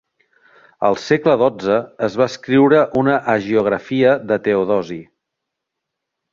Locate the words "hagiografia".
3.35-4.17